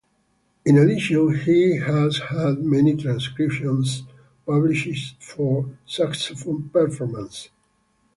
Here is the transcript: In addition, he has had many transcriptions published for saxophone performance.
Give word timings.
In 0.65 0.79
addition, 0.79 1.41
he 1.41 1.77
has 1.77 2.17
had 2.29 2.63
many 2.63 2.95
transcriptions 2.95 4.01
published 4.47 5.21
for 5.21 5.77
saxophone 5.85 6.69
performance. 6.69 7.49